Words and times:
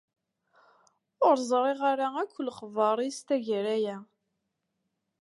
Ur 1.27 1.35
ẓriɣ 1.49 1.81
ara 1.91 2.07
akk 2.23 2.35
lexbar-is 2.47 3.17
tagara-a. 3.27 3.97